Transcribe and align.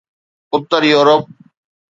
Uttar 0.55 0.81
Europe 0.91 1.23